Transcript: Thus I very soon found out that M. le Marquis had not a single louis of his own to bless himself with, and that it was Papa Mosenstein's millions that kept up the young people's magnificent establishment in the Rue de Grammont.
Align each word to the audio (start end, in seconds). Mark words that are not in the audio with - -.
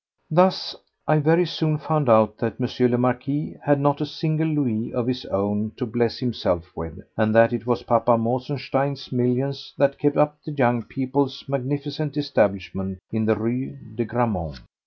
Thus 0.31 0.75
I 1.07 1.19
very 1.19 1.45
soon 1.45 1.77
found 1.77 2.09
out 2.09 2.39
that 2.39 2.55
M. 2.59 2.89
le 2.91 2.97
Marquis 2.97 3.55
had 3.63 3.79
not 3.79 4.01
a 4.01 4.05
single 4.07 4.47
louis 4.47 4.91
of 4.91 5.05
his 5.05 5.27
own 5.27 5.73
to 5.77 5.85
bless 5.85 6.17
himself 6.17 6.75
with, 6.75 6.99
and 7.15 7.35
that 7.35 7.53
it 7.53 7.67
was 7.67 7.83
Papa 7.83 8.17
Mosenstein's 8.17 9.11
millions 9.11 9.75
that 9.77 9.99
kept 9.99 10.17
up 10.17 10.39
the 10.43 10.53
young 10.53 10.81
people's 10.81 11.45
magnificent 11.47 12.17
establishment 12.17 12.97
in 13.11 13.25
the 13.25 13.35
Rue 13.35 13.77
de 13.93 14.03
Grammont. 14.03 14.61